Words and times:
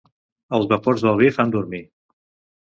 Els 0.57 0.65
vapors 0.71 1.03
del 1.09 1.19
vi 1.19 1.29
fan 1.37 1.53
dormir. 1.57 1.83